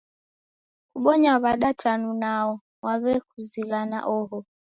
Kubonya 0.91 1.31
w'ada 1.41 1.69
tanu 1.81 2.09
nao 2.23 2.51
waw'ekuzinghana 2.85 3.99
oho? 4.17 4.37